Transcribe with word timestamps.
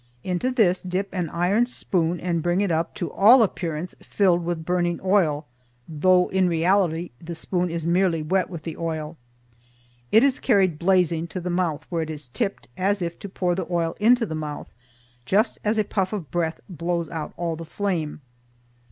Into 0.23 0.49
this 0.49 0.81
dip 0.81 1.13
an 1.13 1.29
iron 1.29 1.67
spoon 1.67 2.19
and 2.19 2.41
bring 2.41 2.59
it 2.59 2.71
up 2.71 2.95
to 2.95 3.11
all 3.11 3.43
appearance, 3.43 3.93
filled 4.01 4.43
with 4.43 4.65
burning 4.65 4.99
oil, 5.05 5.45
though 5.87 6.27
in 6.29 6.47
reality 6.49 7.11
the 7.19 7.35
spoon 7.35 7.69
is 7.69 7.85
merely 7.85 8.23
wet 8.23 8.49
with 8.49 8.63
the 8.63 8.75
oil. 8.77 9.15
It 10.11 10.23
is 10.23 10.39
carried 10.39 10.79
blazing 10.79 11.27
to 11.27 11.39
the 11.39 11.51
mouth, 11.51 11.85
where 11.89 12.01
it 12.01 12.09
is 12.09 12.29
tipped, 12.29 12.67
as 12.75 13.03
if 13.03 13.19
to 13.19 13.29
pour 13.29 13.53
the 13.53 13.67
oil 13.71 13.95
into 13.99 14.25
the 14.25 14.33
mouth, 14.33 14.73
just 15.23 15.59
as 15.63 15.77
a 15.77 15.83
puff 15.83 16.13
of 16.13 16.31
breath 16.31 16.59
blows 16.67 17.07
out 17.07 17.35
all 17.37 17.55
the 17.55 17.63
flame. 17.63 18.21